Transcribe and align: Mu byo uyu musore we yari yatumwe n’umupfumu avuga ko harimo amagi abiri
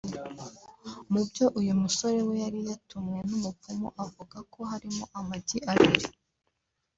Mu 1.11 1.21
byo 1.29 1.45
uyu 1.59 1.73
musore 1.81 2.19
we 2.27 2.35
yari 2.43 2.59
yatumwe 2.69 3.17
n’umupfumu 3.29 3.87
avuga 4.05 4.37
ko 4.53 4.59
harimo 4.71 5.03
amagi 5.19 5.59
abiri 5.71 6.07